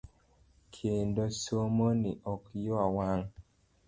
Kendo 0.75 1.23
somo 1.41 1.87
ni 2.01 2.11
ok 2.33 2.43
ywa 2.65 2.83
wang'. 2.95 3.27